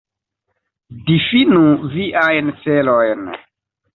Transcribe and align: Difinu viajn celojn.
Difinu 1.09 1.61
viajn 1.93 2.49
celojn. 2.65 3.23